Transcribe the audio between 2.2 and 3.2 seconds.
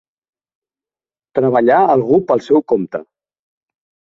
pel seu compte.